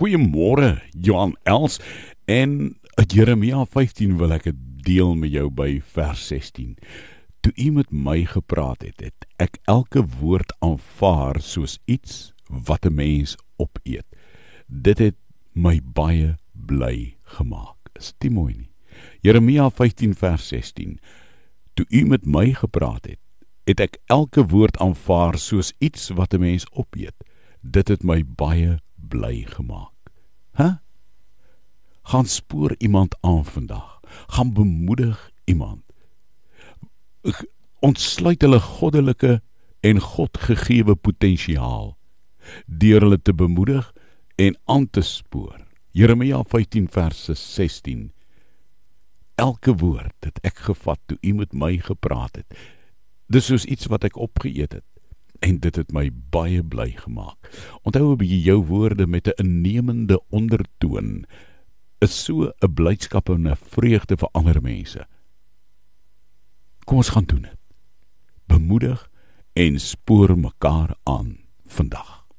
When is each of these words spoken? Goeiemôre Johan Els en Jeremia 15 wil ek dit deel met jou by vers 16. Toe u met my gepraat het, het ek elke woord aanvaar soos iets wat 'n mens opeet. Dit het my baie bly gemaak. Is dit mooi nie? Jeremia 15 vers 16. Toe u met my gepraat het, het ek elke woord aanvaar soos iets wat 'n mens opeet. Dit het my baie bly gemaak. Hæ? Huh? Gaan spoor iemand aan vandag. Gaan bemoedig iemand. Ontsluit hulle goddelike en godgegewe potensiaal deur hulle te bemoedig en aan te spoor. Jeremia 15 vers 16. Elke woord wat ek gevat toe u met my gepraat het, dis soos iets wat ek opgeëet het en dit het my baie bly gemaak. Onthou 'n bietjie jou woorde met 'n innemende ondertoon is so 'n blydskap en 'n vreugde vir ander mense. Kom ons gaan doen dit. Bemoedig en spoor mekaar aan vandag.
Goeiemôre 0.00 0.80
Johan 0.96 1.34
Els 1.44 1.74
en 2.24 2.52
Jeremia 3.12 3.66
15 3.68 4.14
wil 4.16 4.30
ek 4.32 4.46
dit 4.46 4.62
deel 4.86 5.10
met 5.12 5.28
jou 5.28 5.50
by 5.52 5.74
vers 5.92 6.22
16. 6.30 6.70
Toe 7.44 7.52
u 7.52 7.66
met 7.76 7.92
my 7.92 8.22
gepraat 8.24 8.80
het, 8.80 9.04
het 9.04 9.28
ek 9.44 9.60
elke 9.68 10.00
woord 10.22 10.56
aanvaar 10.64 11.42
soos 11.44 11.76
iets 11.84 12.32
wat 12.48 12.88
'n 12.88 12.96
mens 12.96 13.36
opeet. 13.60 14.08
Dit 14.72 15.04
het 15.04 15.20
my 15.52 15.84
baie 15.84 16.40
bly 16.56 17.20
gemaak. 17.36 17.92
Is 17.92 18.14
dit 18.24 18.32
mooi 18.32 18.56
nie? 18.56 18.72
Jeremia 19.20 19.68
15 19.68 20.16
vers 20.16 20.48
16. 20.48 20.96
Toe 21.76 21.84
u 21.90 22.06
met 22.06 22.24
my 22.24 22.54
gepraat 22.56 23.04
het, 23.04 23.20
het 23.68 23.80
ek 23.80 24.00
elke 24.06 24.48
woord 24.48 24.80
aanvaar 24.80 25.36
soos 25.36 25.74
iets 25.78 26.08
wat 26.08 26.32
'n 26.32 26.40
mens 26.40 26.64
opeet. 26.72 27.16
Dit 27.60 27.88
het 27.88 28.02
my 28.02 28.24
baie 28.24 28.80
bly 29.10 29.44
gemaak. 29.50 30.12
Hæ? 30.58 30.62
Huh? 30.64 30.76
Gaan 32.10 32.26
spoor 32.26 32.74
iemand 32.78 33.16
aan 33.20 33.44
vandag. 33.44 34.00
Gaan 34.26 34.52
bemoedig 34.52 35.30
iemand. 35.44 35.82
Ontsluit 37.78 38.42
hulle 38.42 38.60
goddelike 38.60 39.40
en 39.80 40.00
godgegewe 40.00 40.94
potensiaal 40.94 41.96
deur 42.66 43.04
hulle 43.04 43.20
te 43.22 43.34
bemoedig 43.34 43.92
en 44.36 44.58
aan 44.64 44.90
te 44.90 45.00
spoor. 45.00 45.58
Jeremia 45.90 46.42
15 46.48 46.88
vers 46.90 47.24
16. 47.54 48.12
Elke 49.34 49.74
woord 49.76 50.16
wat 50.24 50.38
ek 50.42 50.64
gevat 50.70 51.00
toe 51.06 51.18
u 51.20 51.32
met 51.32 51.52
my 51.52 51.76
gepraat 51.78 52.40
het, 52.42 52.58
dis 53.26 53.46
soos 53.46 53.64
iets 53.64 53.86
wat 53.92 54.04
ek 54.08 54.18
opgeëet 54.18 54.80
het 54.80 54.86
en 55.40 55.58
dit 55.58 55.76
het 55.76 55.92
my 55.92 56.10
baie 56.30 56.62
bly 56.62 56.90
gemaak. 56.96 57.50
Onthou 57.82 58.12
'n 58.12 58.16
bietjie 58.16 58.42
jou 58.42 58.64
woorde 58.66 59.06
met 59.06 59.26
'n 59.26 59.40
innemende 59.42 60.20
ondertoon 60.28 61.24
is 61.98 62.24
so 62.24 62.52
'n 62.60 62.74
blydskap 62.74 63.28
en 63.28 63.48
'n 63.48 63.56
vreugde 63.56 64.16
vir 64.16 64.28
ander 64.32 64.62
mense. 64.62 65.06
Kom 66.84 66.96
ons 66.96 67.08
gaan 67.08 67.24
doen 67.24 67.42
dit. 67.42 67.58
Bemoedig 68.46 69.10
en 69.52 69.80
spoor 69.80 70.38
mekaar 70.38 70.96
aan 71.02 71.38
vandag. 71.66 72.19